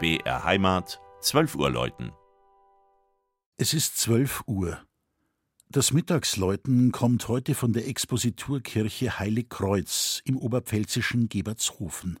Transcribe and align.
BR 0.00 0.44
Heimat, 0.44 1.00
12 1.22 1.56
Uhr 1.56 1.70
läuten. 1.70 2.12
Es 3.56 3.74
ist 3.74 3.98
12 3.98 4.44
Uhr. 4.46 4.78
Das 5.70 5.92
Mittagsläuten 5.92 6.92
kommt 6.92 7.26
heute 7.26 7.56
von 7.56 7.72
der 7.72 7.88
Expositurkirche 7.88 9.18
Heilig 9.18 9.48
Kreuz 9.48 10.22
im 10.24 10.36
oberpfälzischen 10.36 11.28
Gebertshofen. 11.28 12.20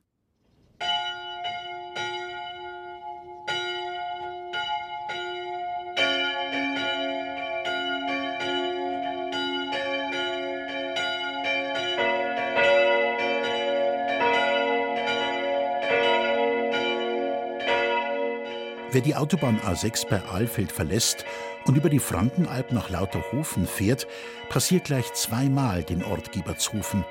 Wer 18.90 19.02
die 19.02 19.14
Autobahn 19.14 19.60
A6 19.60 20.08
bei 20.08 20.22
Alfeld 20.22 20.72
verlässt 20.72 21.26
und 21.66 21.76
über 21.76 21.90
die 21.90 21.98
Frankenalb 21.98 22.72
nach 22.72 22.88
Lauterhofen 22.88 23.66
fährt, 23.66 24.06
passiert 24.48 24.84
gleich 24.84 25.12
zweimal 25.12 25.82
den 25.82 26.02
Ort 26.02 26.32
Giebertshofen. 26.32 27.04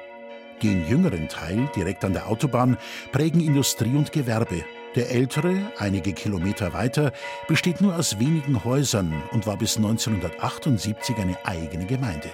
Den 0.63 0.88
jüngeren 0.88 1.30
Teil, 1.30 1.70
direkt 1.76 2.03
an 2.03 2.13
der 2.13 2.27
Autobahn, 2.27 2.77
prägen 3.12 3.41
Industrie 3.41 3.95
und 3.95 4.12
Gewerbe. 4.12 4.66
Der 4.95 5.12
ältere, 5.12 5.72
einige 5.77 6.13
Kilometer 6.13 6.73
weiter, 6.73 7.12
besteht 7.48 7.80
nur 7.80 7.95
aus 7.95 8.20
wenigen 8.20 8.64
Häusern 8.64 9.22
und 9.31 9.45
war 9.45 9.58
bis 9.58 9.78
1978 9.78 11.16
eine 11.17 11.38
eigene 11.45 11.86
Gemeinde. 11.86 12.31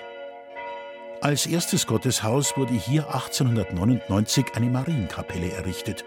Als 1.20 1.46
erstes 1.48 1.86
Gotteshaus 1.86 2.56
wurde 2.56 2.74
hier 2.74 3.08
1899 3.14 4.46
eine 4.56 4.68
Marienkapelle 4.68 5.52
errichtet. 5.52 6.06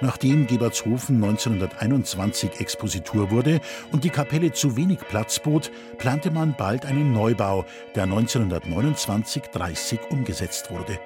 Nachdem 0.00 0.46
Gebertshofen 0.46 1.22
1921 1.22 2.60
Expositur 2.60 3.30
wurde 3.30 3.60
und 3.92 4.04
die 4.04 4.10
Kapelle 4.10 4.52
zu 4.52 4.76
wenig 4.76 5.00
Platz 5.08 5.38
bot, 5.38 5.70
plante 5.98 6.30
man 6.30 6.54
bald 6.56 6.86
einen 6.86 7.12
Neubau, 7.12 7.64
der 7.94 8.06
1929-30 8.06 10.08
umgesetzt 10.10 10.70
wurde. 10.70 10.98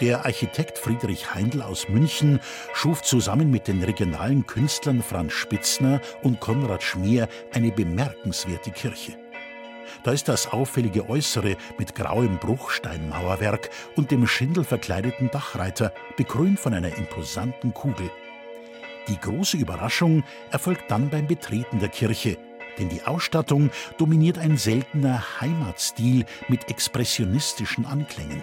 Der 0.00 0.24
Architekt 0.24 0.76
Friedrich 0.76 1.34
Heindl 1.34 1.62
aus 1.62 1.88
München 1.88 2.40
schuf 2.72 3.02
zusammen 3.02 3.50
mit 3.50 3.68
den 3.68 3.82
regionalen 3.82 4.44
Künstlern 4.44 5.02
Franz 5.02 5.32
Spitzner 5.32 6.00
und 6.22 6.40
Konrad 6.40 6.82
Schmier 6.82 7.28
eine 7.52 7.70
bemerkenswerte 7.70 8.72
Kirche. 8.72 9.23
Da 10.02 10.12
ist 10.12 10.28
das 10.28 10.52
auffällige 10.52 11.08
Äußere 11.08 11.56
mit 11.78 11.94
grauem 11.94 12.38
Bruchsteinmauerwerk 12.38 13.70
und 13.96 14.10
dem 14.10 14.26
schindelverkleideten 14.26 15.30
Dachreiter, 15.30 15.92
bekrönt 16.16 16.60
von 16.60 16.74
einer 16.74 16.96
imposanten 16.96 17.74
Kugel. 17.74 18.10
Die 19.08 19.20
große 19.20 19.56
Überraschung 19.56 20.24
erfolgt 20.50 20.90
dann 20.90 21.10
beim 21.10 21.26
Betreten 21.26 21.78
der 21.78 21.90
Kirche, 21.90 22.38
denn 22.78 22.88
die 22.88 23.02
Ausstattung 23.02 23.70
dominiert 23.98 24.38
ein 24.38 24.56
seltener 24.56 25.22
Heimatstil 25.40 26.24
mit 26.48 26.70
expressionistischen 26.70 27.86
Anklängen. 27.86 28.42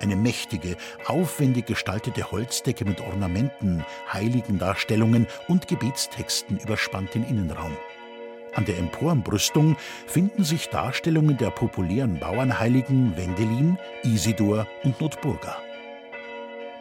Eine 0.00 0.16
mächtige, 0.16 0.76
aufwendig 1.06 1.66
gestaltete 1.66 2.30
Holzdecke 2.30 2.86
mit 2.86 3.00
Ornamenten, 3.00 3.84
Heiligendarstellungen 4.10 5.26
und 5.46 5.68
Gebetstexten 5.68 6.58
überspannt 6.58 7.14
den 7.14 7.24
Innenraum. 7.24 7.76
An 8.54 8.64
der 8.64 8.78
Emporenbrüstung 8.78 9.76
finden 10.06 10.44
sich 10.44 10.68
Darstellungen 10.68 11.36
der 11.36 11.50
populären 11.50 12.18
Bauernheiligen 12.18 13.16
Wendelin, 13.16 13.78
Isidor 14.02 14.66
und 14.82 15.00
Notburga. 15.00 15.56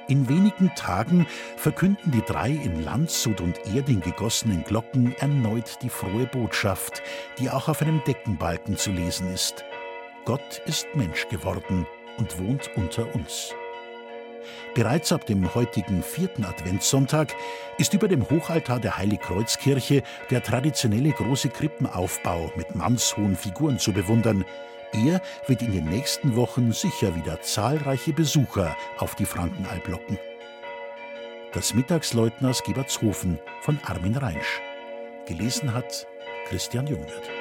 In 0.07 0.27
wenigen 0.27 0.73
Tagen 0.73 1.27
verkünden 1.55 2.11
die 2.11 2.23
drei 2.23 2.49
in 2.49 2.83
Landshut 2.83 3.41
und 3.41 3.59
Erding 3.75 4.01
gegossenen 4.01 4.63
Glocken 4.63 5.15
erneut 5.19 5.83
die 5.83 5.89
frohe 5.89 6.25
Botschaft, 6.25 7.03
die 7.37 7.51
auch 7.51 7.69
auf 7.69 7.83
einem 7.83 8.03
Deckenbalken 8.05 8.75
zu 8.75 8.91
lesen 8.91 9.31
ist. 9.31 9.63
Gott 10.25 10.63
ist 10.65 10.87
Mensch 10.95 11.27
geworden 11.29 11.85
und 12.17 12.39
wohnt 12.39 12.71
unter 12.75 13.13
uns. 13.13 13.53
Bereits 14.75 15.11
ab 15.11 15.25
dem 15.25 15.53
heutigen 15.55 16.03
vierten 16.03 16.45
Adventssonntag 16.45 17.35
ist 17.77 17.93
über 17.93 18.07
dem 18.07 18.29
Hochaltar 18.29 18.79
der 18.79 18.97
Heiligkreuzkirche 18.97 20.03
der 20.29 20.43
traditionelle 20.43 21.11
große 21.11 21.49
Krippenaufbau 21.49 22.51
mit 22.55 22.75
mannshohen 22.75 23.35
Figuren 23.35 23.79
zu 23.79 23.93
bewundern. 23.93 24.45
Er 24.91 25.21
wird 25.47 25.61
in 25.61 25.71
den 25.71 25.85
nächsten 25.85 26.35
Wochen 26.35 26.71
sicher 26.71 27.15
wieder 27.15 27.41
zahlreiche 27.41 28.13
Besucher 28.13 28.75
auf 28.97 29.15
die 29.15 29.25
Frankenalb 29.25 29.87
locken. 29.87 30.17
Das 31.53 31.73
Mittagsleutner 31.73 32.49
aus 32.49 32.63
Gebertshofen 32.63 33.39
von 33.61 33.79
Armin 33.85 34.17
Reinsch. 34.17 34.61
Gelesen 35.25 35.73
hat 35.73 36.07
Christian 36.47 36.87
Jungwirth. 36.87 37.38